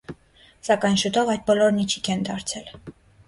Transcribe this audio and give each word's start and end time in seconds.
Սակայն 0.69 0.97
շուտով 1.01 1.29
այդ 1.35 1.45
բոլորն 1.51 1.77
ի 1.85 1.87
չիք 1.93 2.11
են 2.17 2.27
դարձել։ 2.31 2.73